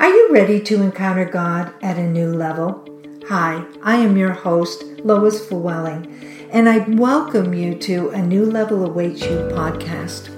Are 0.00 0.08
you 0.08 0.32
ready 0.32 0.60
to 0.60 0.80
encounter 0.80 1.26
God 1.26 1.74
at 1.82 1.98
a 1.98 2.08
new 2.08 2.32
level? 2.32 2.88
Hi, 3.28 3.62
I 3.82 3.96
am 3.96 4.16
your 4.16 4.32
host, 4.32 4.82
Lois 5.04 5.46
Flewelling, 5.46 6.48
and 6.50 6.70
I 6.70 6.78
welcome 6.78 7.52
you 7.52 7.74
to 7.80 8.08
A 8.08 8.22
New 8.22 8.46
Level 8.46 8.86
Awaits 8.86 9.20
You 9.20 9.50
podcast. 9.52 10.30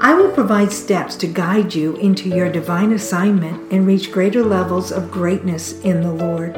I 0.00 0.14
will 0.14 0.30
provide 0.30 0.70
steps 0.70 1.16
to 1.16 1.26
guide 1.26 1.74
you 1.74 1.96
into 1.96 2.28
your 2.28 2.48
divine 2.48 2.92
assignment 2.92 3.72
and 3.72 3.88
reach 3.88 4.12
greater 4.12 4.44
levels 4.44 4.92
of 4.92 5.10
greatness 5.10 5.80
in 5.80 6.00
the 6.00 6.12
Lord. 6.12 6.54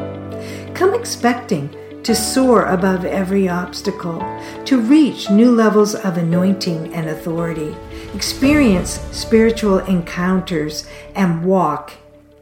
Come 0.75 0.93
expecting 0.93 1.75
to 2.03 2.15
soar 2.15 2.67
above 2.67 3.07
every 3.07 3.49
obstacle, 3.49 4.19
to 4.67 4.79
reach 4.79 5.31
new 5.31 5.51
levels 5.51 5.95
of 5.95 6.19
anointing 6.19 6.93
and 6.93 7.09
authority, 7.09 7.75
experience 8.13 9.01
spiritual 9.13 9.79
encounters, 9.79 10.87
and 11.15 11.43
walk 11.43 11.93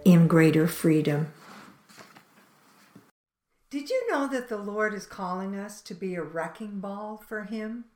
in 0.07 0.29
greater 0.29 0.68
freedom. 0.68 1.33
Did 3.70 3.91
you 3.91 4.09
know 4.09 4.29
that 4.29 4.48
the 4.48 4.56
Lord 4.56 4.95
is 4.95 5.05
calling 5.05 5.56
us 5.56 5.80
to 5.80 5.95
be 5.95 6.15
a 6.15 6.23
wrecking 6.23 6.79
ball 6.79 7.20
for 7.27 7.42
Him? 7.42 7.87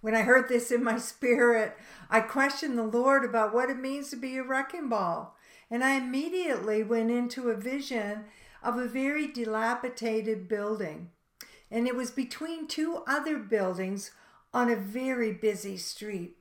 When 0.00 0.14
I 0.14 0.22
heard 0.22 0.48
this 0.48 0.70
in 0.70 0.82
my 0.82 0.96
spirit, 0.96 1.76
I 2.08 2.20
questioned 2.20 2.78
the 2.78 2.84
Lord 2.84 3.22
about 3.22 3.52
what 3.52 3.68
it 3.68 3.76
means 3.76 4.08
to 4.10 4.16
be 4.16 4.38
a 4.38 4.42
wrecking 4.42 4.88
ball. 4.88 5.36
And 5.70 5.84
I 5.84 5.96
immediately 5.96 6.82
went 6.82 7.10
into 7.10 7.50
a 7.50 7.54
vision 7.54 8.24
of 8.62 8.78
a 8.78 8.88
very 8.88 9.26
dilapidated 9.26 10.48
building. 10.48 11.10
And 11.70 11.86
it 11.86 11.94
was 11.94 12.10
between 12.10 12.66
two 12.66 13.02
other 13.06 13.36
buildings 13.36 14.12
on 14.54 14.70
a 14.70 14.76
very 14.76 15.34
busy 15.34 15.76
street. 15.76 16.38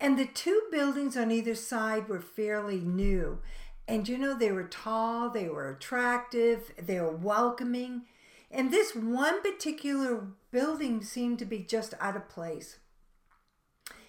And 0.00 0.18
the 0.18 0.26
two 0.26 0.62
buildings 0.70 1.16
on 1.16 1.30
either 1.30 1.54
side 1.54 2.08
were 2.08 2.20
fairly 2.20 2.80
new. 2.80 3.40
And 3.88 4.08
you 4.08 4.18
know, 4.18 4.36
they 4.36 4.52
were 4.52 4.64
tall, 4.64 5.30
they 5.30 5.48
were 5.48 5.70
attractive, 5.70 6.72
they 6.76 7.00
were 7.00 7.16
welcoming. 7.16 8.02
And 8.50 8.70
this 8.70 8.94
one 8.94 9.42
particular 9.42 10.26
building 10.50 11.02
seemed 11.02 11.38
to 11.38 11.44
be 11.44 11.60
just 11.60 11.94
out 12.00 12.16
of 12.16 12.28
place. 12.28 12.78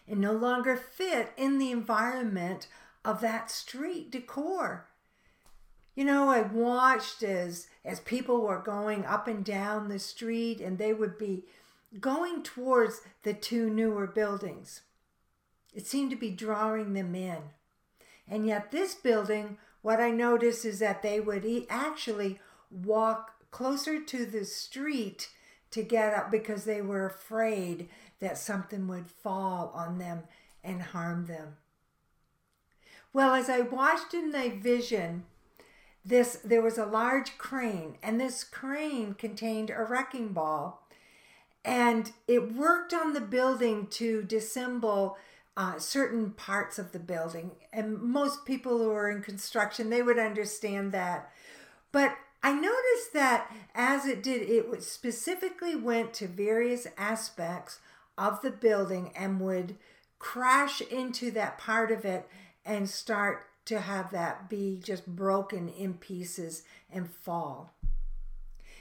It 0.07 0.17
no 0.17 0.33
longer 0.33 0.75
fit 0.77 1.33
in 1.37 1.59
the 1.59 1.71
environment 1.71 2.67
of 3.03 3.21
that 3.21 3.51
street 3.51 4.11
decor. 4.11 4.87
You 5.95 6.05
know, 6.05 6.29
I 6.29 6.41
watched 6.41 7.23
as 7.23 7.67
as 7.83 7.99
people 8.01 8.41
were 8.41 8.59
going 8.59 9.05
up 9.05 9.27
and 9.27 9.43
down 9.43 9.87
the 9.87 9.99
street 9.99 10.61
and 10.61 10.77
they 10.77 10.93
would 10.93 11.17
be 11.17 11.45
going 11.99 12.43
towards 12.43 13.01
the 13.23 13.33
two 13.33 13.69
newer 13.69 14.05
buildings. 14.05 14.81
It 15.77 15.85
seemed 15.85 16.09
to 16.09 16.17
be 16.17 16.31
drawing 16.31 16.93
them 16.93 17.13
in. 17.13 17.37
And 18.27 18.47
yet 18.47 18.71
this 18.71 18.95
building, 18.95 19.59
what 19.83 19.99
I 19.99 20.09
noticed 20.09 20.65
is 20.65 20.79
that 20.79 21.03
they 21.03 21.19
would 21.19 21.45
actually 21.69 22.39
walk 22.71 23.35
closer 23.51 24.01
to 24.01 24.25
the 24.25 24.43
street 24.43 25.29
to 25.69 25.83
get 25.83 26.15
up 26.15 26.31
because 26.31 26.65
they 26.65 26.81
were 26.81 27.05
afraid 27.05 27.89
that 28.19 28.39
something 28.39 28.87
would 28.87 29.05
fall 29.05 29.71
on 29.75 29.99
them 29.99 30.23
and 30.63 30.81
harm 30.81 31.27
them. 31.27 31.57
Well, 33.13 33.35
as 33.35 33.47
I 33.47 33.59
watched 33.59 34.15
in 34.15 34.31
my 34.31 34.49
vision, 34.49 35.25
this 36.03 36.39
there 36.43 36.63
was 36.63 36.79
a 36.79 36.87
large 36.87 37.37
crane 37.37 37.97
and 38.01 38.19
this 38.19 38.43
crane 38.43 39.13
contained 39.13 39.69
a 39.69 39.83
wrecking 39.83 40.29
ball 40.29 40.87
and 41.63 42.13
it 42.27 42.55
worked 42.55 42.93
on 42.93 43.13
the 43.13 43.21
building 43.21 43.85
to 43.87 44.23
disassemble 44.23 45.17
uh, 45.57 45.77
certain 45.79 46.31
parts 46.31 46.79
of 46.79 46.91
the 46.93 46.99
building 46.99 47.51
and 47.73 47.99
most 48.01 48.45
people 48.45 48.77
who 48.77 48.91
are 48.91 49.09
in 49.09 49.21
construction 49.21 49.89
they 49.89 50.01
would 50.01 50.19
understand 50.19 50.91
that 50.91 51.29
but 51.91 52.15
i 52.43 52.53
noticed 52.53 53.11
that 53.13 53.51
as 53.75 54.05
it 54.05 54.21
did 54.23 54.47
it 54.47 54.83
specifically 54.83 55.75
went 55.75 56.13
to 56.13 56.27
various 56.27 56.87
aspects 56.97 57.79
of 58.17 58.41
the 58.41 58.51
building 58.51 59.11
and 59.15 59.41
would 59.41 59.75
crash 60.19 60.81
into 60.81 61.31
that 61.31 61.57
part 61.57 61.91
of 61.91 62.05
it 62.05 62.27
and 62.65 62.89
start 62.89 63.47
to 63.67 63.79
have 63.79 64.11
that 64.11 64.49
be 64.49 64.79
just 64.81 65.05
broken 65.05 65.67
in 65.67 65.93
pieces 65.93 66.63
and 66.89 67.09
fall. 67.09 67.73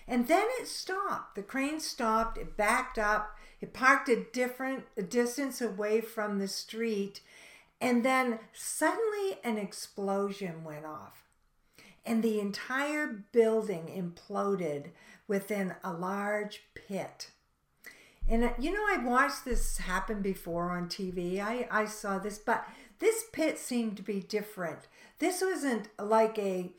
And 0.09 0.28
then 0.28 0.47
it 0.61 0.69
stopped. 0.69 1.34
The 1.34 1.43
crane 1.43 1.81
stopped, 1.81 2.39
it 2.39 2.56
backed 2.56 2.99
up, 2.99 3.37
it 3.61 3.72
parked 3.72 4.09
a 4.09 4.25
different 4.33 4.84
a 4.97 5.03
distance 5.03 5.61
away 5.61 6.00
from 6.00 6.39
the 6.39 6.49
street, 6.49 7.21
and 7.81 8.05
then 8.05 8.39
suddenly 8.53 9.39
an 9.43 9.59
explosion 9.59 10.62
went 10.65 10.84
off. 10.84 11.25
And 12.05 12.22
the 12.22 12.39
entire 12.39 13.25
building 13.33 13.87
imploded 13.89 14.91
within 15.27 15.75
a 15.83 15.93
large 15.93 16.62
pit. 16.75 17.31
And 18.28 18.44
uh, 18.44 18.50
you 18.59 18.73
know, 18.73 18.84
I've 18.88 19.05
watched 19.05 19.44
this 19.44 19.78
happen 19.78 20.23
before 20.23 20.71
on 20.71 20.88
TV. 20.88 21.41
I, 21.41 21.67
I 21.71 21.84
saw 21.87 22.19
this, 22.19 22.38
but 22.38 22.67
this 22.99 23.25
pit 23.33 23.59
seemed 23.59 23.97
to 23.97 24.03
be 24.03 24.21
different. 24.21 24.81
This 25.19 25.43
wasn't 25.43 25.88
like 25.99 26.38
a, 26.38 26.73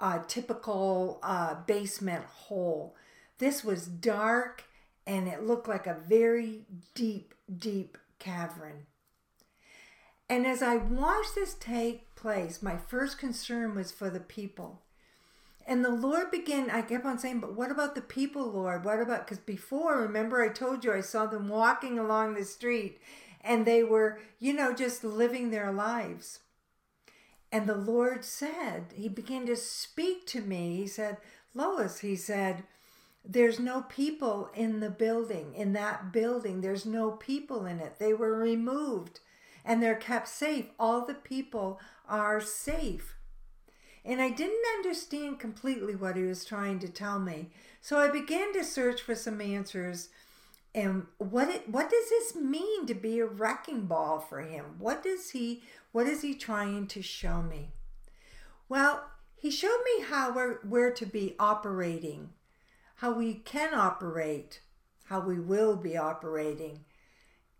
a 0.00 0.20
typical 0.26 1.18
uh, 1.22 1.54
basement 1.66 2.24
hole. 2.24 2.94
This 3.38 3.64
was 3.64 3.86
dark 3.86 4.64
and 5.06 5.28
it 5.28 5.44
looked 5.44 5.68
like 5.68 5.86
a 5.86 5.96
very 6.08 6.62
deep, 6.94 7.34
deep 7.58 7.96
cavern. 8.18 8.86
And 10.28 10.46
as 10.46 10.62
I 10.62 10.76
watched 10.76 11.34
this 11.34 11.54
take 11.54 12.14
place, 12.16 12.62
my 12.62 12.76
first 12.76 13.18
concern 13.18 13.74
was 13.74 13.92
for 13.92 14.10
the 14.10 14.20
people. 14.20 14.82
And 15.66 15.84
the 15.84 15.90
Lord 15.90 16.30
began, 16.30 16.70
I 16.70 16.82
kept 16.82 17.04
on 17.04 17.18
saying, 17.18 17.40
but 17.40 17.54
what 17.54 17.70
about 17.70 17.94
the 17.94 18.00
people, 18.00 18.50
Lord? 18.50 18.84
What 18.84 19.00
about, 19.00 19.26
because 19.26 19.38
before, 19.38 20.00
remember, 20.00 20.42
I 20.42 20.48
told 20.48 20.84
you 20.84 20.92
I 20.92 21.00
saw 21.00 21.26
them 21.26 21.48
walking 21.48 21.98
along 21.98 22.34
the 22.34 22.44
street 22.44 23.00
and 23.40 23.64
they 23.64 23.82
were, 23.82 24.18
you 24.38 24.52
know, 24.52 24.72
just 24.72 25.04
living 25.04 25.50
their 25.50 25.72
lives. 25.72 26.40
And 27.52 27.66
the 27.66 27.76
Lord 27.76 28.24
said, 28.24 28.86
He 28.94 29.08
began 29.08 29.46
to 29.46 29.56
speak 29.56 30.26
to 30.26 30.40
me. 30.40 30.76
He 30.76 30.86
said, 30.86 31.18
Lois, 31.54 32.00
He 32.00 32.16
said, 32.16 32.64
there's 33.28 33.58
no 33.58 33.82
people 33.82 34.50
in 34.54 34.78
the 34.78 34.90
building, 34.90 35.52
in 35.54 35.72
that 35.72 36.12
building. 36.12 36.60
There's 36.60 36.86
no 36.86 37.10
people 37.10 37.66
in 37.66 37.80
it. 37.80 37.98
They 37.98 38.14
were 38.14 38.38
removed 38.38 39.20
and 39.64 39.82
they're 39.82 39.96
kept 39.96 40.28
safe. 40.28 40.66
All 40.78 41.04
the 41.04 41.14
people 41.14 41.80
are 42.08 42.40
safe. 42.40 43.16
And 44.04 44.22
I 44.22 44.30
didn't 44.30 44.62
understand 44.76 45.40
completely 45.40 45.96
what 45.96 46.16
he 46.16 46.22
was 46.22 46.44
trying 46.44 46.78
to 46.78 46.88
tell 46.88 47.18
me. 47.18 47.50
So 47.80 47.98
I 47.98 48.08
began 48.08 48.52
to 48.52 48.62
search 48.62 49.02
for 49.02 49.16
some 49.16 49.40
answers 49.40 50.10
and 50.76 51.06
what 51.16 51.48
it, 51.48 51.68
what 51.70 51.88
does 51.88 52.10
this 52.10 52.36
mean 52.36 52.86
to 52.86 52.94
be 52.94 53.18
a 53.18 53.26
wrecking 53.26 53.86
ball 53.86 54.20
for 54.20 54.42
him? 54.42 54.76
What 54.78 55.02
does 55.02 55.30
he 55.30 55.62
what 55.90 56.06
is 56.06 56.20
he 56.20 56.34
trying 56.34 56.86
to 56.88 57.00
show 57.00 57.40
me? 57.40 57.70
Well, 58.68 59.04
he 59.34 59.50
showed 59.50 59.82
me 59.84 60.04
how 60.04 60.34
we're, 60.34 60.58
we're 60.62 60.90
to 60.92 61.06
be 61.06 61.34
operating, 61.38 62.30
how 62.96 63.12
we 63.12 63.34
can 63.34 63.72
operate, 63.72 64.60
how 65.04 65.20
we 65.20 65.40
will 65.40 65.76
be 65.76 65.96
operating 65.96 66.84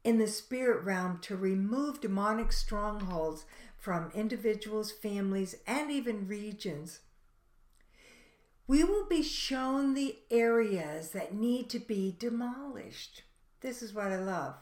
in 0.05 0.19
the 0.19 0.27
spirit 0.27 0.85
realm 0.85 1.19
to 1.23 1.37
remove 1.37 2.01
demonic 2.01 2.53
strongholds 2.53 3.47
from 3.79 4.11
individuals, 4.15 4.93
families, 4.93 5.55
and 5.67 5.91
even 5.91 6.29
regions 6.29 7.01
we 8.67 8.83
will 8.83 9.07
be 9.07 9.23
shown 9.23 9.95
the 9.95 10.17
areas 10.31 11.11
that 11.11 11.35
need 11.35 11.71
to 11.71 11.79
be 11.79 12.15
demolished. 12.19 13.23
This 13.61 13.83
is 13.83 13.95
what 13.95 14.13
I 14.13 14.19
love. 14.19 14.55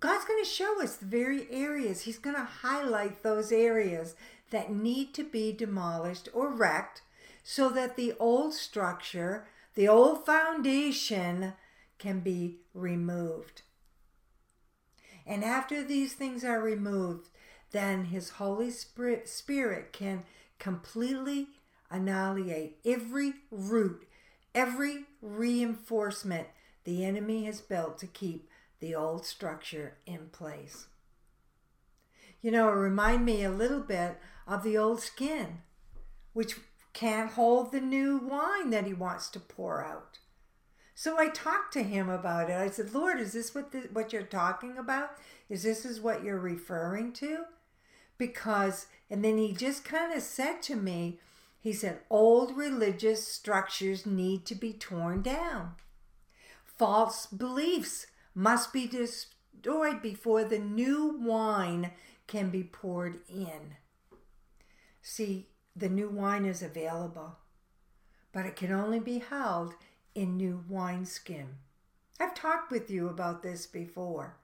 God's 0.00 0.24
going 0.24 0.42
to 0.42 0.48
show 0.48 0.80
us 0.80 0.96
the 0.96 1.06
very 1.06 1.48
areas. 1.50 2.02
He's 2.02 2.18
going 2.18 2.36
to 2.36 2.44
highlight 2.44 3.22
those 3.22 3.50
areas 3.50 4.14
that 4.50 4.72
need 4.72 5.12
to 5.14 5.24
be 5.24 5.52
demolished 5.52 6.28
or 6.32 6.50
wrecked 6.50 7.02
so 7.42 7.68
that 7.70 7.96
the 7.96 8.14
old 8.20 8.54
structure, 8.54 9.48
the 9.74 9.88
old 9.88 10.24
foundation 10.24 11.54
can 11.98 12.20
be 12.20 12.58
removed. 12.72 13.62
And 15.26 15.44
after 15.44 15.82
these 15.82 16.14
things 16.14 16.44
are 16.44 16.60
removed, 16.60 17.28
then 17.72 18.06
His 18.06 18.30
Holy 18.30 18.70
Spirit 18.70 19.92
can 19.92 20.22
completely 20.58 21.48
annihilate 21.90 22.78
every 22.84 23.34
root, 23.50 24.06
every 24.54 25.04
reinforcement 25.22 26.48
the 26.84 27.04
enemy 27.04 27.44
has 27.44 27.60
built 27.60 27.98
to 27.98 28.06
keep 28.06 28.48
the 28.80 28.94
old 28.94 29.26
structure 29.26 29.96
in 30.06 30.28
place. 30.32 30.86
You 32.40 32.50
know, 32.50 32.68
it 32.68 32.72
remind 32.72 33.24
me 33.24 33.42
a 33.42 33.50
little 33.50 33.80
bit 33.80 34.18
of 34.46 34.62
the 34.62 34.78
old 34.78 35.00
skin, 35.00 35.58
which 36.32 36.56
can't 36.92 37.32
hold 37.32 37.72
the 37.72 37.80
new 37.80 38.18
wine 38.18 38.70
that 38.70 38.86
he 38.86 38.94
wants 38.94 39.28
to 39.30 39.40
pour 39.40 39.84
out. 39.84 40.18
So 40.94 41.18
I 41.18 41.28
talked 41.28 41.72
to 41.74 41.82
him 41.82 42.08
about 42.08 42.50
it. 42.50 42.56
I 42.56 42.70
said, 42.70 42.92
Lord, 42.92 43.20
is 43.20 43.32
this 43.32 43.54
what, 43.54 43.70
the, 43.70 43.88
what 43.92 44.12
you're 44.12 44.22
talking 44.22 44.76
about? 44.78 45.10
Is 45.48 45.62
this 45.62 45.84
is 45.84 46.00
what 46.00 46.24
you're 46.24 46.38
referring 46.40 47.12
to? 47.14 47.44
Because 48.18 48.86
And 49.10 49.24
then 49.24 49.38
he 49.38 49.52
just 49.52 49.84
kind 49.84 50.12
of 50.12 50.22
said 50.22 50.62
to 50.62 50.76
me, 50.76 51.18
he 51.60 51.72
said, 51.72 52.00
old 52.08 52.56
religious 52.56 53.26
structures 53.26 54.06
need 54.06 54.46
to 54.46 54.54
be 54.54 54.72
torn 54.72 55.22
down. 55.22 55.74
False 56.64 57.26
beliefs 57.26 58.06
must 58.34 58.72
be 58.72 58.86
destroyed 58.86 60.00
before 60.00 60.44
the 60.44 60.58
new 60.58 61.18
wine 61.20 61.90
can 62.28 62.50
be 62.50 62.62
poured 62.62 63.18
in. 63.28 63.76
See, 65.02 65.48
the 65.74 65.88
new 65.88 66.08
wine 66.08 66.44
is 66.44 66.62
available, 66.62 67.38
but 68.32 68.46
it 68.46 68.54
can 68.54 68.70
only 68.70 69.00
be 69.00 69.18
held 69.18 69.74
in 70.14 70.36
new 70.36 70.64
wineskin. 70.68 71.56
I've 72.20 72.34
talked 72.34 72.70
with 72.70 72.90
you 72.90 73.08
about 73.08 73.42
this 73.42 73.66
before. 73.66 74.36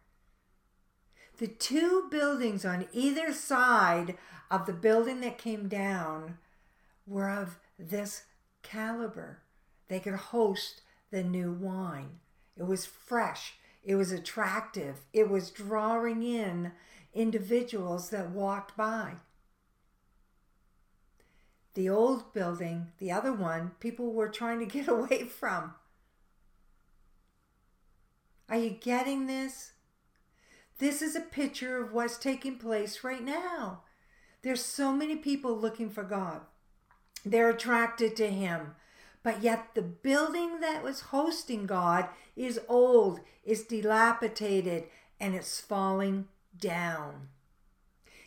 The 1.39 1.49
two 1.49 2.07
buildings 2.11 2.65
on 2.65 2.87
either 2.93 3.33
side 3.33 4.17
of 4.51 4.67
the 4.67 4.73
building 4.73 5.21
that 5.21 5.39
came 5.39 5.69
down 5.69 6.39
were 7.07 7.31
of 7.31 7.59
this 7.79 8.25
caliber. 8.63 9.43
They 9.89 10.01
could 10.01 10.15
host 10.15 10.83
the 11.11 11.23
new 11.23 11.53
wine. 11.53 12.19
It 12.57 12.65
was 12.65 12.87
fresh, 12.87 13.55
it 13.83 13.97
was 13.97 14.13
attractive, 14.13 15.01
it 15.13 15.29
was 15.29 15.51
drawing 15.51 16.23
in 16.23 16.73
individuals 17.13 18.11
that 18.11 18.31
walked 18.31 18.77
by. 18.77 19.15
The 21.75 21.89
old 21.89 22.33
building, 22.33 22.93
the 22.99 23.11
other 23.11 23.33
one, 23.33 23.73
people 23.81 24.13
were 24.13 24.29
trying 24.29 24.61
to 24.61 24.67
get 24.67 24.89
away 24.89 25.25
from. 25.25 25.75
Are 28.49 28.59
you 28.59 28.71
getting 28.71 29.27
this? 29.27 29.73
This 30.79 31.03
is 31.03 31.17
a 31.17 31.21
picture 31.21 31.83
of 31.83 31.93
what's 31.93 32.19
taking 32.19 32.59
place 32.59 33.03
right 33.03 33.23
now. 33.23 33.83
There's 34.43 34.65
so 34.65 34.93
many 34.93 35.17
people 35.17 35.57
looking 35.57 35.89
for 35.89 36.03
God. 36.03 36.43
They're 37.25 37.51
attracted 37.51 38.17
to 38.17 38.31
Him. 38.31 38.75
But 39.23 39.43
yet 39.43 39.75
the 39.75 39.83
building 39.83 40.61
that 40.61 40.83
was 40.83 41.01
hosting 41.01 41.67
God 41.67 42.09
is 42.37 42.61
old, 42.69 43.21
is 43.45 43.65
dilapidated, 43.65 44.85
and 45.19 45.35
it's 45.35 45.61
falling 45.61 46.29
down. 46.61 47.29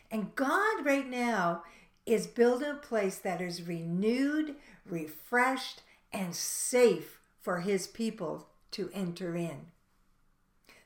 And 0.10 0.36
God 0.36 0.86
right 0.86 1.08
now 1.08 1.64
is 2.06 2.26
building 2.26 2.70
a 2.70 2.76
place 2.76 3.18
that 3.18 3.42
is 3.42 3.62
renewed, 3.62 4.56
refreshed, 4.90 5.82
and 6.12 6.34
safe 6.34 7.20
for 7.42 7.60
His 7.60 7.86
people 7.86 8.48
to 8.72 8.90
enter 8.94 9.36
in. 9.36 9.68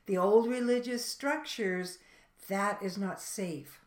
The 0.08 0.18
old 0.18 0.50
religious 0.50 1.06
structures, 1.06 2.00
that 2.50 2.82
is 2.82 2.98
not 2.98 3.22
safe. 3.22 3.81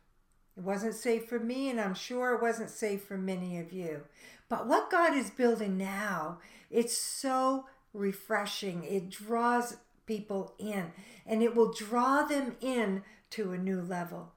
It 0.56 0.62
wasn't 0.62 0.94
safe 0.94 1.28
for 1.28 1.38
me, 1.38 1.68
and 1.68 1.80
I'm 1.80 1.94
sure 1.94 2.34
it 2.34 2.42
wasn't 2.42 2.70
safe 2.70 3.02
for 3.02 3.18
many 3.18 3.58
of 3.58 3.72
you. 3.72 4.02
But 4.48 4.66
what 4.66 4.90
God 4.90 5.16
is 5.16 5.30
building 5.30 5.76
now, 5.76 6.38
it's 6.70 6.96
so 6.96 7.66
refreshing. 7.92 8.84
It 8.84 9.10
draws 9.10 9.76
people 10.06 10.54
in, 10.58 10.92
and 11.26 11.42
it 11.42 11.56
will 11.56 11.72
draw 11.72 12.22
them 12.22 12.56
in 12.60 13.02
to 13.30 13.52
a 13.52 13.58
new 13.58 13.80
level. 13.80 14.32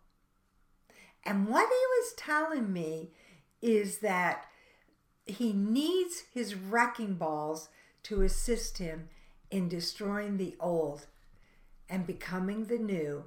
And 1.24 1.48
what 1.48 1.68
he 1.68 1.86
was 2.02 2.14
telling 2.16 2.72
me 2.72 3.12
is 3.62 4.00
that 4.00 4.46
he 5.26 5.52
needs 5.52 6.24
his 6.34 6.56
wrecking 6.56 7.16
balls 7.16 7.70
to 8.04 8.22
assist 8.22 8.78
him 8.78 9.10
in 9.52 9.68
destroying 9.68 10.38
the 10.38 10.56
old 10.60 11.06
and 11.90 12.08
becoming 12.08 12.66
the 12.66 12.78
new 12.78 13.26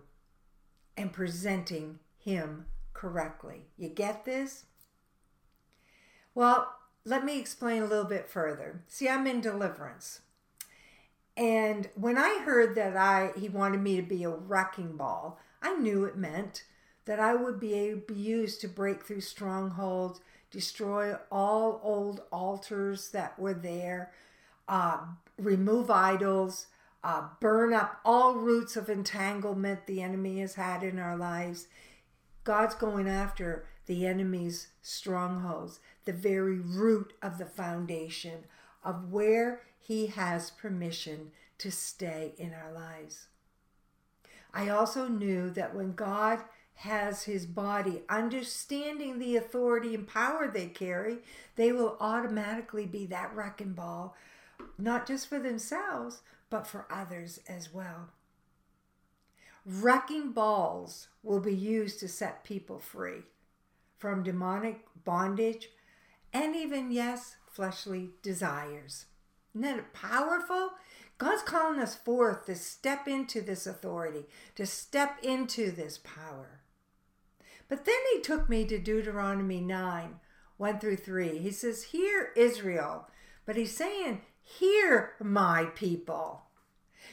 and 0.97 1.13
presenting 1.13 1.99
him 2.19 2.67
correctly. 2.93 3.67
You 3.77 3.89
get 3.89 4.25
this? 4.25 4.65
Well, 6.35 6.75
let 7.05 7.25
me 7.25 7.39
explain 7.39 7.83
a 7.83 7.87
little 7.87 8.05
bit 8.05 8.29
further. 8.29 8.83
See, 8.87 9.09
I'm 9.09 9.27
in 9.27 9.41
deliverance. 9.41 10.21
And 11.37 11.89
when 11.95 12.19
I 12.19 12.41
heard 12.45 12.75
that 12.75 12.97
I 12.97 13.33
he 13.39 13.49
wanted 13.49 13.81
me 13.81 13.97
to 13.97 14.03
be 14.03 14.25
a 14.25 14.31
wrecking 14.31 14.97
ball, 14.97 15.39
I 15.63 15.75
knew 15.77 16.05
it 16.05 16.17
meant 16.17 16.65
that 17.07 17.19
I 17.19 17.35
would 17.35 17.59
be 17.59 17.75
able 17.75 18.03
be 18.07 18.15
used 18.15 18.61
to 18.61 18.69
break 18.69 19.03
through 19.03 19.23
strongholds, 19.23 20.21
destroy 20.51 21.17
all 21.31 21.81
old 21.83 22.23
altars 22.31 23.11
that 23.11 23.39
were 23.39 23.55
there, 23.55 24.13
uh, 24.69 24.99
remove 25.39 25.91
idols, 25.91 26.67
uh, 27.03 27.25
burn 27.41 27.73
up 27.73 28.01
all 28.05 28.35
roots 28.35 28.77
of 28.77 28.91
entanglement 28.91 29.87
the 29.87 30.03
enemy 30.03 30.41
has 30.41 30.55
had 30.55 30.83
in 30.83 30.99
our 30.99 31.17
lives. 31.17 31.67
God's 32.50 32.75
going 32.75 33.06
after 33.06 33.64
the 33.87 34.08
enemy's 34.08 34.73
strongholds, 34.82 35.79
the 36.05 36.12
very 36.12 36.58
root 36.58 37.12
of 37.23 37.38
the 37.38 37.47
foundation 37.47 38.43
of 38.82 39.12
where 39.12 39.62
he 39.79 40.08
has 40.08 40.50
permission 40.50 41.31
to 41.58 41.70
stay 41.70 42.35
in 42.38 42.52
our 42.52 42.73
lives. 42.73 43.29
I 44.52 44.69
also 44.69 45.06
knew 45.06 45.50
that 45.50 45.76
when 45.76 45.93
God 45.93 46.41
has 46.75 47.23
his 47.23 47.47
body 47.47 48.02
understanding 48.08 49.20
the 49.20 49.37
authority 49.37 49.94
and 49.94 50.08
power 50.08 50.49
they 50.49 50.67
carry, 50.67 51.19
they 51.55 51.70
will 51.70 51.96
automatically 52.00 52.85
be 52.85 53.06
that 53.06 53.32
wrecking 53.32 53.75
ball, 53.75 54.17
not 54.76 55.06
just 55.06 55.29
for 55.29 55.38
themselves, 55.38 56.23
but 56.50 56.67
for 56.67 56.88
others 56.91 57.38
as 57.46 57.73
well. 57.73 58.08
Wrecking 59.72 60.32
balls 60.32 61.06
will 61.22 61.38
be 61.38 61.55
used 61.55 62.00
to 62.00 62.08
set 62.08 62.43
people 62.43 62.81
free 62.81 63.22
from 63.99 64.25
demonic 64.25 64.84
bondage 65.05 65.69
and 66.32 66.56
even, 66.56 66.90
yes, 66.90 67.37
fleshly 67.46 68.11
desires. 68.20 69.06
Isn't 69.55 69.62
that 69.62 69.93
powerful? 69.93 70.70
God's 71.19 71.43
calling 71.43 71.78
us 71.78 71.94
forth 71.94 72.46
to 72.46 72.56
step 72.56 73.06
into 73.06 73.40
this 73.40 73.64
authority, 73.64 74.26
to 74.56 74.67
step 74.67 75.19
into 75.22 75.70
this 75.70 75.99
power. 76.02 76.62
But 77.69 77.84
then 77.84 78.00
he 78.12 78.20
took 78.22 78.49
me 78.49 78.64
to 78.64 78.78
Deuteronomy 78.78 79.61
9 79.61 80.17
1 80.56 80.81
through 80.81 80.96
3. 80.96 81.38
He 81.38 81.52
says, 81.52 81.84
Hear 81.84 82.32
Israel. 82.37 83.06
But 83.46 83.55
he's 83.55 83.76
saying, 83.76 84.22
Hear 84.43 85.12
my 85.22 85.67
people. 85.76 86.50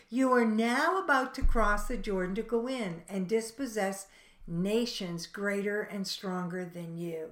You 0.09 0.31
are 0.33 0.45
now 0.45 1.01
about 1.03 1.33
to 1.35 1.41
cross 1.41 1.87
the 1.87 1.97
Jordan 1.97 2.35
to 2.35 2.43
go 2.43 2.67
in 2.67 3.03
and 3.09 3.27
dispossess 3.27 4.07
nations 4.47 5.27
greater 5.27 5.81
and 5.81 6.07
stronger 6.07 6.63
than 6.63 6.97
you, 6.97 7.31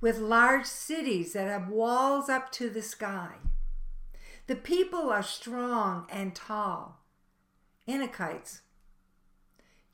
with 0.00 0.18
large 0.18 0.66
cities 0.66 1.32
that 1.32 1.48
have 1.48 1.68
walls 1.68 2.28
up 2.28 2.50
to 2.52 2.68
the 2.68 2.82
sky. 2.82 3.34
The 4.48 4.56
people 4.56 5.10
are 5.10 5.22
strong 5.22 6.06
and 6.10 6.34
tall. 6.34 7.04
Anakites. 7.86 8.60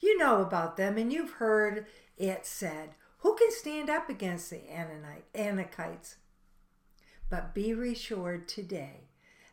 You 0.00 0.18
know 0.18 0.42
about 0.42 0.76
them 0.76 0.96
and 0.96 1.12
you've 1.12 1.34
heard 1.34 1.86
it 2.16 2.46
said, 2.46 2.90
Who 3.18 3.34
can 3.36 3.50
stand 3.50 3.90
up 3.90 4.08
against 4.08 4.50
the 4.50 4.60
Anakites? 5.34 6.16
But 7.28 7.54
be 7.54 7.74
reassured 7.74 8.48
today 8.48 9.03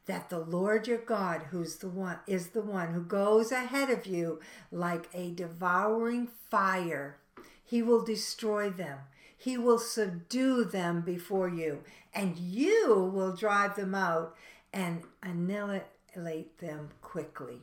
that 0.06 0.30
the 0.30 0.40
Lord 0.40 0.88
your 0.88 0.98
God, 0.98 1.44
who's 1.52 1.78
the 1.78 1.90
one, 1.90 2.20
is 2.28 2.50
the 2.50 2.62
one 2.62 2.94
who 2.94 3.04
goes 3.04 3.52
ahead 3.52 3.90
of 3.90 4.06
you 4.06 4.40
like 4.72 5.10
a 5.14 5.32
devouring 5.32 6.28
fire. 6.50 7.18
He 7.64 7.82
will 7.82 8.04
destroy 8.04 8.70
them. 8.70 9.00
He 9.38 9.58
will 9.58 9.80
subdue 9.80 10.66
them 10.66 11.02
before 11.02 11.50
you, 11.50 11.84
and 12.14 12.38
you 12.38 13.12
will 13.14 13.36
drive 13.36 13.76
them 13.76 13.96
out 13.96 14.36
and 14.74 15.04
annihilate 15.24 16.60
them 16.60 16.90
quickly. 17.02 17.62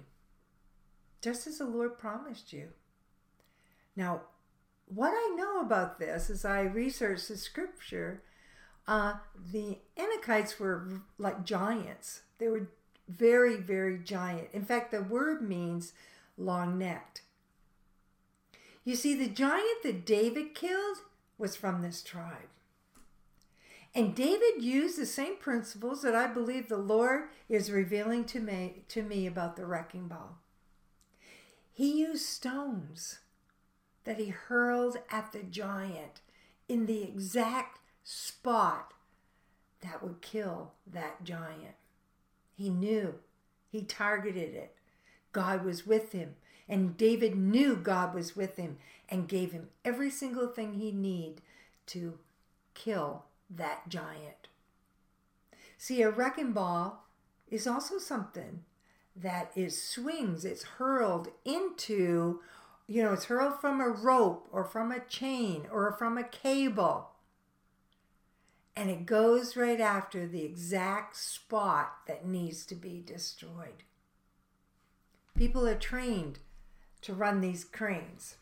Just 1.21 1.47
as 1.47 1.59
the 1.59 1.66
Lord 1.66 1.99
promised 1.99 2.52
you. 2.52 2.71
Now, 3.95 4.23
what 4.87 5.11
I 5.11 5.35
know 5.37 5.61
about 5.61 5.99
this 5.99 6.30
as 6.30 6.45
I 6.45 6.62
researched 6.62 7.28
the 7.28 7.37
scripture, 7.37 8.23
uh, 8.87 9.14
the 9.52 9.78
Anakites 9.97 10.59
were 10.59 11.02
like 11.18 11.45
giants. 11.45 12.23
They 12.38 12.49
were 12.49 12.68
very, 13.09 13.57
very 13.57 13.99
giant. 13.99 14.49
In 14.52 14.64
fact, 14.64 14.90
the 14.90 15.02
word 15.02 15.42
means 15.42 15.92
long 16.37 16.78
necked. 16.78 17.23
You 18.85 18.97
see, 18.97 19.14
the 19.14 19.28
giant 19.28 19.83
that 19.83 20.07
David 20.07 20.54
killed 20.54 20.99
was 21.37 21.57
from 21.57 21.83
this 21.83 22.02
tribe. 22.02 22.49
And 23.95 24.14
David 24.14 24.62
used 24.62 24.99
the 24.99 25.07
same 25.07 25.37
principles 25.37 26.02
that 26.02 26.14
I 26.14 26.26
believe 26.26 26.68
the 26.68 26.76
Lord 26.76 27.25
is 27.49 27.71
revealing 27.71 28.25
to 28.26 28.40
me, 28.40 28.85
to 28.88 29.02
me 29.02 29.26
about 29.26 29.57
the 29.57 29.66
wrecking 29.66 30.09
ball. 30.09 30.38
He 31.73 32.00
used 32.00 32.26
stones 32.26 33.21
that 34.04 34.18
he 34.18 34.28
hurled 34.28 34.99
at 35.11 35.33
the 35.33 35.42
giant 35.42 36.21
in 36.68 36.87
the 36.87 37.02
exact 37.02 37.78
spot 38.04 38.92
that 39.80 40.02
would 40.02 40.21
kill 40.21 40.73
that 40.87 41.25
giant. 41.25 41.75
He 42.58 42.70
knew. 42.70 43.14
He 43.70 43.82
targeted 43.82 44.52
it. 44.52 44.74
God 45.32 45.64
was 45.64 45.86
with 45.86 46.10
him. 46.10 46.34
And 46.68 46.96
David 46.96 47.36
knew 47.36 47.76
God 47.76 48.14
was 48.14 48.34
with 48.34 48.56
him 48.56 48.78
and 49.08 49.28
gave 49.28 49.52
him 49.52 49.68
every 49.84 50.10
single 50.10 50.48
thing 50.48 50.74
he 50.74 50.90
need 50.90 51.40
to 51.86 52.18
kill 52.74 53.24
that 53.48 53.88
giant. 53.88 54.48
See, 55.78 56.02
a 56.02 56.10
wrecking 56.10 56.52
ball 56.52 57.06
is 57.48 57.66
also 57.68 57.98
something 57.98 58.64
that 59.14 59.52
is 59.54 59.80
swings, 59.80 60.44
it's 60.44 60.64
hurled 60.64 61.28
into, 61.44 62.40
you 62.88 63.02
know, 63.02 63.12
it's 63.12 63.26
hurled 63.26 63.60
from 63.60 63.80
a 63.80 63.88
rope 63.88 64.48
or 64.52 64.64
from 64.64 64.90
a 64.90 65.00
chain 65.00 65.68
or 65.72 65.92
from 65.92 66.18
a 66.18 66.24
cable. 66.24 67.10
And 68.78 68.90
it 68.90 69.06
goes 69.06 69.56
right 69.56 69.80
after 69.80 70.25
the 70.25 70.44
exact 70.44 71.16
spot 71.16 71.94
that 72.06 72.25
needs 72.25 72.64
to 72.66 72.76
be 72.76 73.02
destroyed. 73.04 73.82
People 75.37 75.66
are 75.66 75.75
trained 75.75 76.38
to 77.00 77.12
run 77.12 77.40
these 77.40 77.64
cranes. 77.64 78.37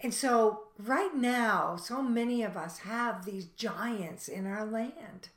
And 0.00 0.14
so, 0.14 0.68
right 0.78 1.14
now, 1.14 1.76
so 1.76 2.00
many 2.00 2.42
of 2.42 2.56
us 2.56 2.78
have 2.78 3.26
these 3.26 3.44
giants 3.44 4.26
in 4.26 4.46
our 4.46 4.64
land. 4.64 5.28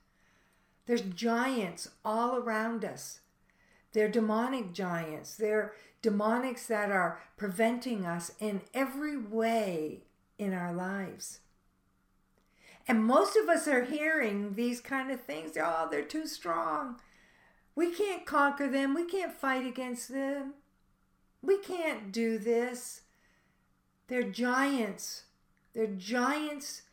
There's 0.85 1.01
giants 1.01 1.89
all 2.05 2.37
around 2.37 2.85
us. 2.85 3.19
They're 3.91 4.07
demonic 4.07 4.71
giants. 4.71 5.35
They're 5.35 5.73
demonics 6.01 6.67
that 6.67 6.89
are 6.89 7.19
preventing 7.35 8.05
us 8.05 8.31
in 8.39 8.61
every 8.73 9.17
way 9.17 10.03
in 10.39 10.53
our 10.53 10.71
lives. 10.73 11.39
And 12.87 13.03
most 13.03 13.35
of 13.35 13.49
us 13.49 13.67
are 13.67 13.83
hearing 13.83 14.53
these 14.53 14.79
kind 14.79 15.09
of 15.11 15.21
things. 15.21 15.57
Oh, 15.59 15.87
they're 15.89 16.03
too 16.03 16.27
strong. 16.27 16.97
We 17.75 17.91
can't 17.91 18.25
conquer 18.25 18.67
them. 18.67 18.93
We 18.93 19.05
can't 19.05 19.33
fight 19.33 19.65
against 19.65 20.09
them. 20.09 20.53
We 21.41 21.57
can't 21.57 22.11
do 22.11 22.37
this. 22.37 23.01
They're 24.07 24.23
giants. 24.23 25.23
They're 25.73 25.87
giants 25.87 26.83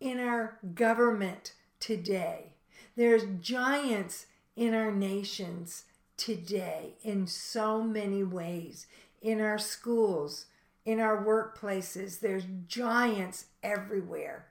in 0.00 0.20
our 0.20 0.58
government 0.74 1.54
today. 1.80 2.52
There's 2.96 3.24
giants 3.40 4.26
in 4.54 4.74
our 4.74 4.92
nations 4.92 5.84
today 6.16 6.94
in 7.02 7.26
so 7.26 7.82
many 7.82 8.22
ways. 8.22 8.86
In 9.22 9.40
our 9.40 9.58
schools, 9.58 10.46
in 10.84 11.00
our 11.00 11.24
workplaces, 11.24 12.20
there's 12.20 12.44
giants 12.66 13.46
everywhere. 13.62 14.46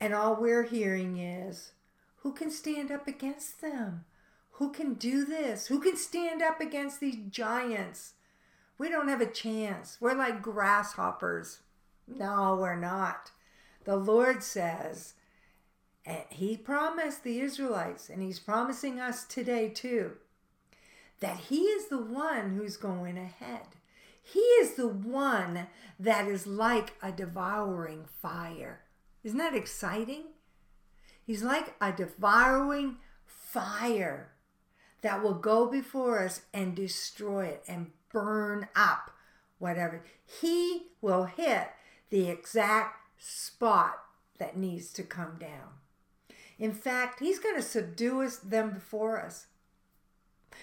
And 0.00 0.14
all 0.14 0.36
we're 0.36 0.64
hearing 0.64 1.18
is 1.18 1.72
who 2.18 2.32
can 2.32 2.50
stand 2.50 2.90
up 2.90 3.06
against 3.06 3.60
them? 3.60 4.04
Who 4.52 4.72
can 4.72 4.94
do 4.94 5.24
this? 5.24 5.66
Who 5.66 5.80
can 5.80 5.96
stand 5.96 6.42
up 6.42 6.60
against 6.60 7.00
these 7.00 7.18
giants? 7.30 8.14
We 8.78 8.88
don't 8.88 9.08
have 9.08 9.20
a 9.20 9.26
chance. 9.26 9.98
We're 10.00 10.14
like 10.14 10.42
grasshoppers. 10.42 11.60
No, 12.06 12.56
we're 12.60 12.76
not. 12.78 13.30
The 13.84 13.96
Lord 13.96 14.42
says, 14.42 15.14
and 16.04 16.24
He 16.30 16.56
promised 16.56 17.22
the 17.22 17.40
Israelites, 17.40 18.08
and 18.08 18.22
He's 18.22 18.38
promising 18.38 19.00
us 19.00 19.24
today 19.24 19.68
too, 19.68 20.12
that 21.20 21.36
He 21.48 21.60
is 21.60 21.88
the 21.88 22.02
one 22.02 22.56
who's 22.56 22.76
going 22.76 23.16
ahead. 23.16 23.68
He 24.22 24.40
is 24.40 24.74
the 24.74 24.88
one 24.88 25.68
that 26.00 26.26
is 26.26 26.46
like 26.46 26.94
a 27.02 27.12
devouring 27.12 28.06
fire. 28.20 28.80
Isn't 29.26 29.38
that 29.38 29.56
exciting? 29.56 30.26
He's 31.26 31.42
like 31.42 31.74
a 31.80 31.90
devouring 31.90 32.98
fire 33.24 34.30
that 35.02 35.20
will 35.20 35.34
go 35.34 35.68
before 35.68 36.24
us 36.24 36.42
and 36.54 36.76
destroy 36.76 37.46
it 37.46 37.64
and 37.66 37.90
burn 38.12 38.68
up 38.76 39.10
whatever. 39.58 40.04
He 40.24 40.90
will 41.00 41.24
hit 41.24 41.70
the 42.10 42.30
exact 42.30 43.00
spot 43.18 43.98
that 44.38 44.56
needs 44.56 44.92
to 44.92 45.02
come 45.02 45.38
down. 45.40 45.74
In 46.56 46.72
fact, 46.72 47.18
he's 47.18 47.40
going 47.40 47.56
to 47.56 47.62
subdue 47.62 48.22
us 48.22 48.36
them 48.36 48.70
before 48.70 49.20
us. 49.20 49.46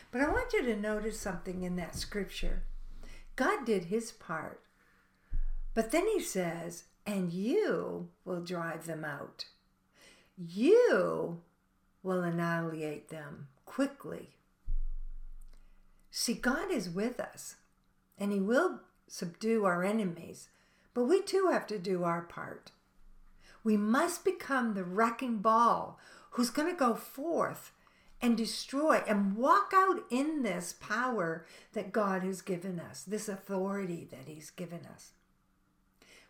But 0.10 0.22
I 0.22 0.30
want 0.30 0.54
you 0.54 0.64
to 0.64 0.80
notice 0.80 1.20
something 1.20 1.64
in 1.64 1.76
that 1.76 1.98
scripture. 1.98 2.64
God 3.36 3.66
did 3.66 3.86
his 3.86 4.14
part. 4.14 4.62
But 5.74 5.92
then 5.92 6.08
he 6.08 6.22
says, 6.22 6.86
and 7.06 7.32
you 7.32 8.10
will 8.26 8.42
drive 8.42 8.86
them 8.86 9.04
out. 9.04 9.46
You 10.38 11.42
will 12.02 12.24
annihilate 12.24 13.10
them 13.10 13.48
quickly. 13.66 14.30
See, 16.12 16.34
God 16.34 16.72
is 16.72 16.90
with 16.90 17.20
us 17.20 17.56
and 18.18 18.32
He 18.32 18.40
will 18.40 18.82
subdue 19.08 19.66
our 19.66 19.84
enemies, 19.84 20.50
but 20.94 21.06
we 21.06 21.22
too 21.22 21.50
have 21.52 21.68
to 21.68 21.80
do 21.80 22.04
our 22.04 22.22
part. 22.22 22.72
We 23.64 23.78
must 23.78 24.26
become 24.26 24.74
the 24.74 24.84
wrecking 24.84 25.38
ball 25.38 26.00
who's 26.32 26.50
going 26.50 26.70
to 26.70 26.78
go 26.78 26.96
forth 26.96 27.72
and 28.22 28.38
destroy 28.38 29.02
and 29.08 29.36
walk 29.36 29.72
out 29.76 30.04
in 30.10 30.44
this 30.44 30.76
power 30.80 31.46
that 31.74 31.92
God 31.92 32.24
has 32.24 32.42
given 32.42 32.80
us, 32.80 33.04
this 33.04 33.28
authority 33.28 34.08
that 34.12 34.28
He's 34.28 34.50
given 34.50 34.86
us. 34.92 35.12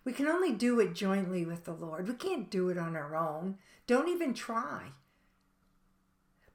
We 0.06 0.14
can 0.14 0.28
only 0.28 0.52
do 0.52 0.80
it 0.80 0.94
jointly 0.94 1.46
with 1.46 1.64
the 1.64 1.74
Lord. 1.74 2.08
We 2.08 2.16
can't 2.16 2.50
do 2.50 2.70
it 2.70 2.78
on 2.78 2.96
our 2.96 3.16
own. 3.16 3.58
Don't 3.88 4.10
even 4.10 4.34
try. 4.34 4.92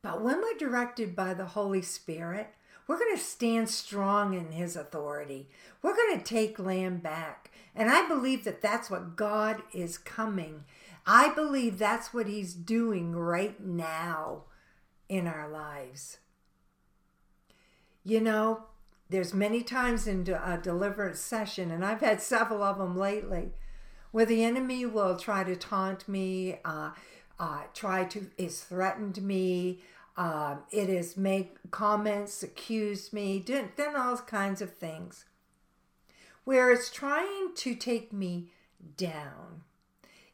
But 0.03 0.23
when 0.23 0.41
we're 0.41 0.59
directed 0.59 1.17
by 1.17 1.35
the 1.35 1.47
Holy 1.47 1.83
Spirit, 1.83 2.55
we're 2.87 2.99
going 2.99 3.17
to 3.17 3.23
stand 3.23 3.69
strong 3.69 4.35
in 4.35 4.53
his 4.53 4.77
authority. 4.77 5.49
We're 5.83 5.97
going 5.97 6.19
to 6.19 6.25
take 6.25 6.59
land 6.59 7.03
back. 7.03 7.51
And 7.75 7.91
I 7.91 8.09
believe 8.09 8.45
that 8.45 8.63
that's 8.63 8.91
what 8.91 9.17
God 9.17 9.63
is 9.73 9.99
coming. 9.99 10.65
I 11.07 11.33
believe 11.35 11.79
that's 11.79 12.13
what 12.15 12.27
he's 12.27 12.55
doing 12.55 13.15
right 13.15 13.61
now 13.61 14.45
in 15.09 15.27
our 15.27 15.49
lives. 15.49 16.19
You 18.05 18.21
know, 18.21 18.65
there's 19.11 19.33
many 19.33 19.63
times 19.63 20.07
in 20.07 20.29
a 20.29 20.59
deliverance 20.63 21.21
session, 21.21 21.71
and 21.71 21.85
I've 21.85 22.01
had 22.01 22.21
several 22.21 22.63
of 22.63 22.79
them 22.79 22.97
lately, 22.97 23.53
where 24.11 24.27
the 24.27 24.45
enemy 24.45 24.85
will 24.85 25.17
try 25.17 25.45
to 25.45 25.57
taunt 25.57 26.09
me, 26.09 26.59
uh, 26.65 26.91
uh, 27.39 27.63
try 27.73 28.05
to 28.05 28.31
is 28.37 28.63
threatened 28.63 29.23
me, 29.23 29.81
um, 30.17 30.65
it 30.73 30.89
is 30.89 31.17
make 31.17 31.57
comments, 31.71 32.43
accuse 32.43 33.13
me, 33.13 33.39
done 33.39 33.71
all 33.97 34.17
kinds 34.19 34.61
of 34.61 34.75
things. 34.75 35.25
Where 36.45 36.73
it's 36.73 36.91
trying 36.91 37.55
to 37.55 37.75
take 37.75 38.13
me 38.13 38.51
down. 38.97 39.63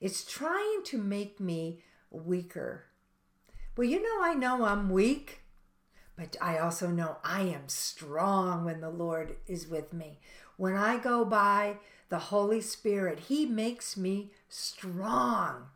It's 0.00 0.24
trying 0.24 0.82
to 0.84 0.98
make 0.98 1.38
me 1.38 1.82
weaker. 2.10 2.86
Well, 3.76 3.86
you 3.86 4.02
know, 4.02 4.22
I 4.22 4.34
know 4.34 4.64
I'm 4.64 4.88
weak, 4.90 5.43
but 6.16 6.36
I 6.40 6.58
also 6.58 6.88
know 6.88 7.16
I 7.24 7.42
am 7.42 7.68
strong 7.68 8.64
when 8.64 8.80
the 8.80 8.90
Lord 8.90 9.36
is 9.46 9.68
with 9.68 9.92
me. 9.92 10.20
When 10.56 10.74
I 10.74 10.98
go 10.98 11.24
by 11.24 11.78
the 12.08 12.18
Holy 12.18 12.60
Spirit, 12.60 13.20
He 13.28 13.46
makes 13.46 13.96
me 13.96 14.30
strong. 14.48 15.66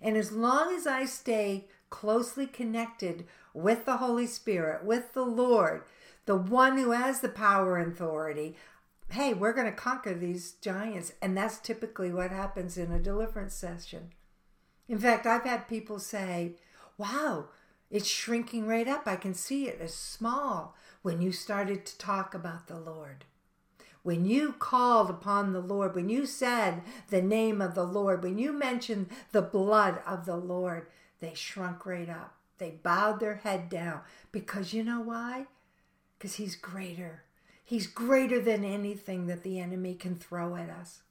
And 0.00 0.16
as 0.16 0.32
long 0.32 0.74
as 0.74 0.86
I 0.86 1.04
stay 1.04 1.68
closely 1.90 2.46
connected 2.46 3.26
with 3.52 3.84
the 3.84 3.96
Holy 3.98 4.26
Spirit, 4.26 4.84
with 4.84 5.12
the 5.12 5.24
Lord, 5.24 5.82
the 6.26 6.36
one 6.36 6.78
who 6.78 6.92
has 6.92 7.20
the 7.20 7.28
power 7.28 7.76
and 7.76 7.92
authority, 7.92 8.56
hey, 9.10 9.34
we're 9.34 9.52
going 9.52 9.66
to 9.66 9.72
conquer 9.72 10.14
these 10.14 10.52
giants. 10.52 11.12
And 11.20 11.36
that's 11.36 11.58
typically 11.58 12.12
what 12.12 12.30
happens 12.30 12.78
in 12.78 12.92
a 12.92 12.98
deliverance 12.98 13.54
session. 13.54 14.12
In 14.88 14.98
fact, 14.98 15.26
I've 15.26 15.44
had 15.44 15.68
people 15.68 15.98
say, 15.98 16.56
wow, 16.96 17.48
it's 17.90 18.08
shrinking 18.08 18.66
right 18.66 18.86
up. 18.86 19.06
I 19.06 19.16
can 19.16 19.34
see 19.34 19.66
it. 19.68 19.78
It's 19.80 19.94
small 19.94 20.74
when 21.02 21.22
you 21.22 21.32
started 21.32 21.86
to 21.86 21.98
talk 21.98 22.34
about 22.34 22.66
the 22.66 22.78
Lord. 22.78 23.24
When 24.02 24.24
you 24.24 24.52
called 24.52 25.10
upon 25.10 25.52
the 25.52 25.60
Lord, 25.60 25.94
when 25.94 26.08
you 26.08 26.26
said 26.26 26.82
the 27.08 27.22
name 27.22 27.60
of 27.60 27.74
the 27.74 27.84
Lord, 27.84 28.22
when 28.22 28.38
you 28.38 28.52
mentioned 28.52 29.08
the 29.32 29.42
blood 29.42 30.00
of 30.06 30.24
the 30.24 30.36
Lord, 30.36 30.86
they 31.20 31.34
shrunk 31.34 31.84
right 31.84 32.08
up. 32.08 32.34
They 32.58 32.70
bowed 32.70 33.20
their 33.20 33.36
head 33.36 33.68
down 33.68 34.00
because 34.32 34.72
you 34.72 34.82
know 34.82 35.00
why? 35.00 35.46
Because 36.16 36.36
He's 36.36 36.56
greater. 36.56 37.24
He's 37.64 37.86
greater 37.86 38.40
than 38.40 38.64
anything 38.64 39.26
that 39.26 39.42
the 39.42 39.60
enemy 39.60 39.94
can 39.94 40.16
throw 40.16 40.56
at 40.56 40.70
us. 40.70 41.02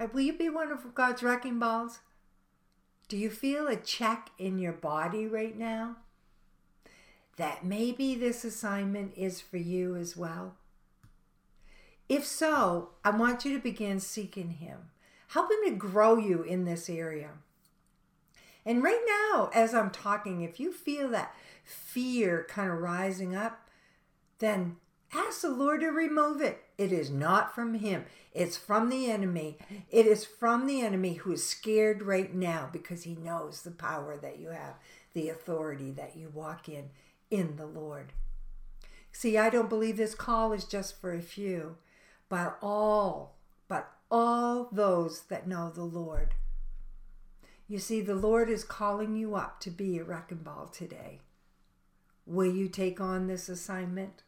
Uh, 0.00 0.08
will 0.12 0.22
you 0.22 0.32
be 0.32 0.48
one 0.48 0.72
of 0.72 0.94
God's 0.94 1.22
wrecking 1.22 1.58
balls? 1.58 2.00
Do 3.12 3.18
you 3.18 3.28
feel 3.28 3.68
a 3.68 3.76
check 3.76 4.30
in 4.38 4.58
your 4.58 4.72
body 4.72 5.26
right 5.26 5.54
now? 5.54 5.96
That 7.36 7.62
maybe 7.62 8.14
this 8.14 8.42
assignment 8.42 9.12
is 9.18 9.38
for 9.38 9.58
you 9.58 9.96
as 9.96 10.16
well? 10.16 10.54
If 12.08 12.24
so, 12.24 12.92
I 13.04 13.10
want 13.10 13.44
you 13.44 13.52
to 13.52 13.62
begin 13.62 14.00
seeking 14.00 14.52
Him. 14.52 14.92
Help 15.28 15.50
Him 15.50 15.58
to 15.66 15.76
grow 15.76 16.16
you 16.16 16.42
in 16.42 16.64
this 16.64 16.88
area. 16.88 17.32
And 18.64 18.82
right 18.82 19.04
now, 19.06 19.50
as 19.54 19.74
I'm 19.74 19.90
talking, 19.90 20.40
if 20.40 20.58
you 20.58 20.72
feel 20.72 21.10
that 21.10 21.34
fear 21.64 22.46
kind 22.48 22.70
of 22.70 22.78
rising 22.78 23.36
up, 23.36 23.68
then 24.38 24.76
ask 25.12 25.42
the 25.42 25.50
Lord 25.50 25.80
to 25.80 25.88
remove 25.88 26.40
it. 26.40 26.62
It 26.78 26.92
is 26.92 27.10
not 27.10 27.54
from 27.54 27.74
Him, 27.74 28.04
it's 28.32 28.56
from 28.56 28.88
the 28.88 29.10
enemy. 29.10 29.58
It 29.90 30.06
is 30.06 30.24
from 30.24 30.66
the 30.66 30.80
enemy 30.80 31.14
who 31.14 31.32
is 31.32 31.44
scared 31.44 32.02
right 32.02 32.32
now 32.34 32.70
because 32.72 33.02
he 33.02 33.14
knows 33.14 33.62
the 33.62 33.70
power 33.70 34.16
that 34.16 34.38
you 34.38 34.48
have, 34.48 34.76
the 35.12 35.28
authority 35.28 35.90
that 35.92 36.16
you 36.16 36.30
walk 36.32 36.68
in 36.68 36.90
in 37.30 37.56
the 37.56 37.66
Lord. 37.66 38.12
See, 39.12 39.36
I 39.36 39.50
don't 39.50 39.68
believe 39.68 39.98
this 39.98 40.14
call 40.14 40.52
is 40.52 40.64
just 40.64 40.98
for 40.98 41.12
a 41.12 41.20
few, 41.20 41.76
but 42.30 42.56
all, 42.62 43.36
but 43.68 43.90
all 44.10 44.68
those 44.72 45.22
that 45.24 45.46
know 45.46 45.70
the 45.70 45.84
Lord. 45.84 46.34
You 47.68 47.78
see, 47.78 48.00
the 48.00 48.14
Lord 48.14 48.48
is 48.48 48.64
calling 48.64 49.14
you 49.16 49.34
up 49.34 49.60
to 49.60 49.70
be 49.70 49.98
a 49.98 50.04
wrecking 50.04 50.38
ball 50.38 50.66
today. 50.66 51.20
Will 52.24 52.52
you 52.52 52.68
take 52.68 53.00
on 53.00 53.26
this 53.26 53.48
assignment? 53.48 54.22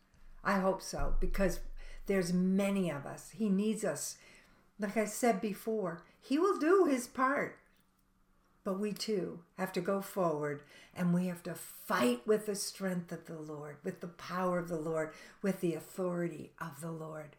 I 0.44 0.58
hope 0.58 0.82
so, 0.82 1.14
because 1.20 1.60
there's 2.06 2.32
many 2.32 2.90
of 2.90 3.06
us. 3.06 3.30
He 3.34 3.48
needs 3.48 3.84
us. 3.84 4.16
Like 4.78 4.96
I 4.96 5.06
said 5.06 5.40
before, 5.40 6.02
he 6.20 6.38
will 6.38 6.58
do 6.58 6.84
his 6.84 7.06
part. 7.06 7.58
But 8.62 8.78
we 8.78 8.92
too 8.92 9.40
have 9.58 9.72
to 9.74 9.80
go 9.80 10.00
forward 10.00 10.62
and 10.96 11.12
we 11.12 11.26
have 11.26 11.42
to 11.42 11.54
fight 11.54 12.26
with 12.26 12.46
the 12.46 12.54
strength 12.54 13.12
of 13.12 13.26
the 13.26 13.38
Lord, 13.38 13.76
with 13.84 14.00
the 14.00 14.06
power 14.06 14.58
of 14.58 14.68
the 14.68 14.78
Lord, 14.78 15.12
with 15.42 15.60
the 15.60 15.74
authority 15.74 16.52
of 16.58 16.80
the 16.80 16.90
Lord. 16.90 17.36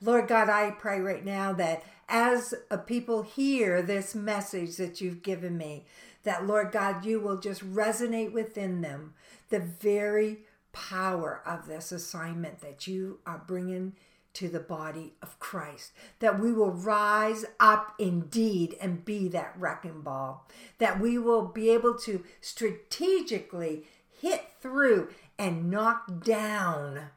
Lord 0.00 0.28
God, 0.28 0.48
I 0.48 0.70
pray 0.72 1.00
right 1.00 1.24
now 1.24 1.52
that 1.52 1.84
as 2.08 2.54
a 2.70 2.78
people 2.78 3.22
hear 3.22 3.82
this 3.82 4.14
message 4.14 4.76
that 4.76 5.00
you've 5.00 5.22
given 5.22 5.56
me, 5.56 5.84
that 6.24 6.46
Lord 6.46 6.72
God, 6.72 7.04
you 7.04 7.20
will 7.20 7.38
just 7.38 7.62
resonate 7.72 8.32
within 8.32 8.80
them 8.80 9.14
the 9.50 9.60
very 9.60 10.38
power 10.72 11.42
of 11.44 11.66
this 11.66 11.92
assignment 11.92 12.60
that 12.60 12.86
you 12.86 13.18
are 13.26 13.42
bringing 13.46 13.94
to 14.32 14.48
the 14.48 14.60
body 14.60 15.14
of 15.22 15.38
Christ. 15.38 15.92
That 16.20 16.38
we 16.38 16.52
will 16.52 16.70
rise 16.70 17.44
up 17.58 17.94
indeed 17.98 18.76
and 18.80 19.04
be 19.04 19.28
that 19.28 19.54
wrecking 19.58 20.02
ball. 20.02 20.46
That 20.78 21.00
we 21.00 21.18
will 21.18 21.46
be 21.46 21.70
able 21.70 21.94
to 21.98 22.24
strategically 22.40 23.84
hit 24.20 24.50
through 24.60 25.08
and 25.38 25.70
knock 25.70 26.24
down. 26.24 27.10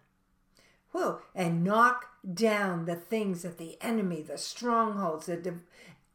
Whoa, 0.91 1.21
and 1.33 1.63
knock 1.63 2.05
down 2.33 2.85
the 2.85 2.95
things 2.95 3.41
that 3.41 3.57
the 3.57 3.77
enemy, 3.81 4.21
the 4.21 4.37
strongholds, 4.37 5.25
the 5.25 5.55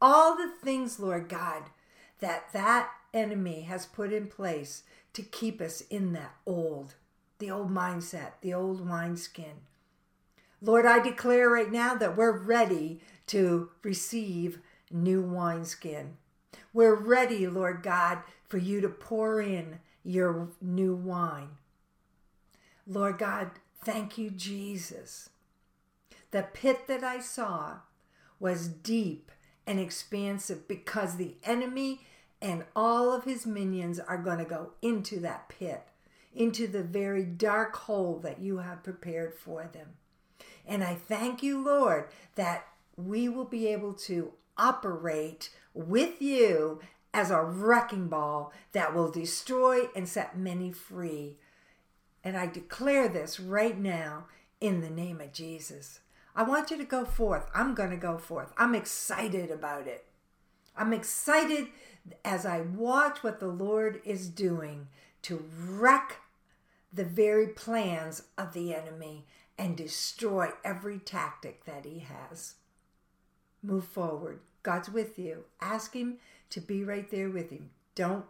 all 0.01 0.37
the 0.37 0.49
things, 0.63 0.99
Lord 0.99 1.27
God, 1.27 1.63
that 2.19 2.53
that 2.53 2.89
enemy 3.13 3.61
has 3.61 3.85
put 3.85 4.13
in 4.13 4.27
place 4.27 4.83
to 5.13 5.21
keep 5.21 5.59
us 5.59 5.81
in 5.81 6.13
that 6.13 6.35
old, 6.45 6.95
the 7.39 7.49
old 7.49 7.71
mindset, 7.71 8.33
the 8.41 8.53
old 8.53 8.87
wineskin. 8.87 9.61
Lord, 10.61 10.85
I 10.85 10.99
declare 10.99 11.49
right 11.49 11.71
now 11.71 11.95
that 11.95 12.17
we're 12.17 12.37
ready 12.37 12.99
to 13.27 13.69
receive 13.81 14.59
new 14.91 15.21
wineskin. 15.21 16.17
We're 16.73 16.95
ready, 16.95 17.47
Lord 17.47 17.81
God, 17.81 18.19
for 18.47 18.57
you 18.57 18.81
to 18.81 18.89
pour 18.89 19.41
in 19.41 19.79
your 20.03 20.49
new 20.61 20.95
wine. 20.95 21.49
Lord 22.85 23.17
God, 23.17 23.51
thank 23.83 24.17
you, 24.17 24.29
Jesus. 24.29 25.29
The 26.31 26.43
pit 26.43 26.87
that 26.87 27.03
I 27.03 27.19
saw 27.19 27.77
was 28.39 28.67
deep 28.67 29.31
and 29.65 29.79
expansive 29.79 30.67
because 30.67 31.15
the 31.15 31.35
enemy 31.43 32.01
and 32.41 32.65
all 32.75 33.13
of 33.13 33.25
his 33.25 33.45
minions 33.45 33.99
are 33.99 34.17
going 34.17 34.37
to 34.39 34.45
go 34.45 34.71
into 34.81 35.19
that 35.19 35.49
pit, 35.49 35.83
into 36.39 36.67
the 36.67 36.81
very 36.81 37.25
dark 37.25 37.75
hole 37.75 38.17
that 38.23 38.39
you 38.39 38.59
have 38.59 38.81
prepared 38.81 39.35
for 39.35 39.69
them. 39.71 39.89
And 40.65 40.83
I 40.83 40.95
thank 40.95 41.43
you, 41.43 41.61
Lord, 41.61 42.05
that 42.35 42.65
we 42.95 43.27
will 43.27 43.45
be 43.45 43.67
able 43.67 43.93
to 43.93 44.31
operate 44.57 45.49
with 45.73 46.21
you 46.21 46.79
as 47.13 47.29
a 47.29 47.41
wrecking 47.41 48.07
ball 48.07 48.53
that 48.71 48.95
will 48.95 49.11
destroy 49.11 49.87
and 49.95 50.07
set 50.07 50.37
many 50.37 50.71
free. 50.71 51.37
And 52.23 52.37
I 52.37 52.47
declare 52.47 53.09
this 53.09 53.39
right 53.39 53.77
now 53.77 54.25
in 54.61 54.79
the 54.79 54.89
name 54.89 55.19
of 55.19 55.33
Jesus. 55.33 55.99
I 56.35 56.43
want 56.43 56.71
you 56.71 56.77
to 56.77 56.85
go 56.85 57.03
forth. 57.03 57.49
I'm 57.53 57.75
going 57.75 57.89
to 57.89 57.97
go 57.97 58.17
forth. 58.17 58.53
I'm 58.57 58.75
excited 58.75 59.51
about 59.51 59.87
it. 59.87 60.05
I'm 60.77 60.93
excited 60.93 61.67
as 62.23 62.45
I 62.45 62.61
watch 62.61 63.23
what 63.23 63.41
the 63.41 63.47
Lord 63.47 64.01
is 64.05 64.29
doing 64.29 64.87
to 65.23 65.43
wreck 65.67 66.21
the 66.91 67.05
very 67.05 67.47
plans 67.47 68.23
of 68.37 68.53
the 68.53 68.73
enemy 68.73 69.25
and 69.57 69.75
destroy 69.75 70.49
every 70.63 70.97
tactic 70.97 71.65
that 71.65 71.85
he 71.85 71.99
has. 71.99 72.55
Move 73.61 73.85
forward. 73.85 74.39
God's 74.63 74.89
with 74.89 75.19
you. 75.19 75.45
Ask 75.61 75.93
him 75.93 76.17
to 76.49 76.61
be 76.61 76.83
right 76.83 77.09
there 77.11 77.29
with 77.29 77.49
him. 77.51 77.69
Don't 77.95 78.25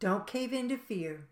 don't 0.00 0.26
cave 0.26 0.52
into 0.52 0.76
fear. 0.76 1.26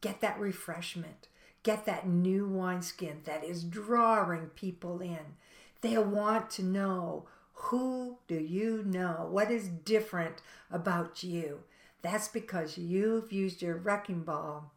Get 0.00 0.20
that 0.20 0.38
refreshment. 0.38 1.28
Get 1.62 1.86
that 1.86 2.06
new 2.06 2.46
wineskin 2.46 3.22
that 3.24 3.42
is 3.42 3.64
drawing 3.64 4.46
people 4.54 5.00
in. 5.00 5.36
They'll 5.80 6.04
want 6.04 6.50
to 6.50 6.62
know 6.62 7.26
who 7.54 8.18
do 8.28 8.34
you 8.34 8.82
know? 8.84 9.26
What 9.30 9.50
is 9.50 9.68
different 9.68 10.42
about 10.70 11.22
you? 11.24 11.60
That's 12.02 12.28
because 12.28 12.76
you've 12.76 13.32
used 13.32 13.62
your 13.62 13.76
wrecking 13.76 14.22
ball 14.22 14.73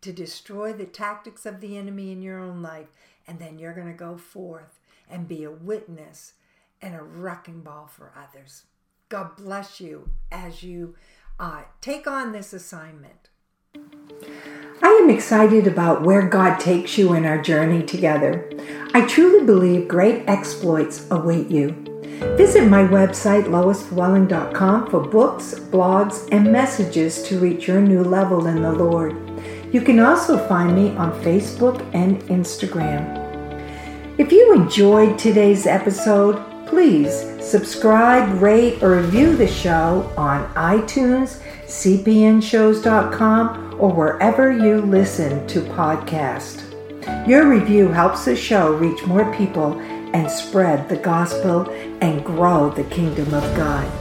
to 0.00 0.12
destroy 0.12 0.72
the 0.72 0.86
tactics 0.86 1.46
of 1.46 1.60
the 1.60 1.76
enemy 1.76 2.12
in 2.12 2.22
your 2.22 2.38
own 2.38 2.62
life. 2.62 2.88
And 3.26 3.38
then 3.38 3.58
you're 3.58 3.74
going 3.74 3.86
to 3.86 3.92
go 3.92 4.16
forth 4.16 4.78
and 5.08 5.28
be 5.28 5.44
a 5.44 5.50
witness 5.50 6.34
and 6.82 6.94
a 6.94 7.02
wrecking 7.02 7.60
ball 7.60 7.86
for 7.86 8.12
others. 8.16 8.64
God 9.08 9.36
bless 9.36 9.80
you 9.80 10.10
as 10.30 10.62
you 10.62 10.94
uh, 11.38 11.62
take 11.80 12.06
on 12.06 12.32
this 12.32 12.52
assignment. 12.52 13.28
I 14.82 14.88
am 15.02 15.10
excited 15.10 15.66
about 15.66 16.02
where 16.02 16.26
God 16.26 16.58
takes 16.58 16.96
you 16.96 17.12
in 17.14 17.24
our 17.24 17.40
journey 17.40 17.82
together. 17.82 18.50
I 18.94 19.06
truly 19.06 19.44
believe 19.44 19.88
great 19.88 20.24
exploits 20.28 21.06
await 21.10 21.48
you. 21.48 21.72
Visit 22.36 22.68
my 22.68 22.82
website, 22.82 23.44
loisflewelling.com, 23.44 24.90
for 24.90 25.00
books, 25.00 25.54
blogs, 25.54 26.28
and 26.32 26.52
messages 26.52 27.22
to 27.24 27.38
reach 27.38 27.66
your 27.66 27.80
new 27.80 28.02
level 28.02 28.46
in 28.46 28.62
the 28.62 28.72
Lord. 28.72 29.29
You 29.72 29.80
can 29.80 30.00
also 30.00 30.36
find 30.48 30.74
me 30.74 30.90
on 30.96 31.12
Facebook 31.22 31.88
and 31.94 32.20
Instagram. 32.22 33.18
If 34.18 34.32
you 34.32 34.52
enjoyed 34.52 35.16
today's 35.18 35.66
episode, 35.66 36.42
please 36.66 37.12
subscribe, 37.40 38.42
rate, 38.42 38.82
or 38.82 38.96
review 38.96 39.36
the 39.36 39.46
show 39.46 40.12
on 40.16 40.52
iTunes, 40.54 41.40
cpnshows.com, 41.66 43.76
or 43.78 43.92
wherever 43.92 44.50
you 44.50 44.80
listen 44.82 45.46
to 45.46 45.60
podcasts. 45.60 46.66
Your 47.26 47.48
review 47.48 47.88
helps 47.88 48.24
the 48.24 48.36
show 48.36 48.74
reach 48.74 49.06
more 49.06 49.32
people 49.34 49.78
and 50.12 50.30
spread 50.30 50.88
the 50.88 50.96
gospel 50.96 51.70
and 52.00 52.24
grow 52.24 52.70
the 52.70 52.84
kingdom 52.84 53.32
of 53.32 53.44
God. 53.56 53.99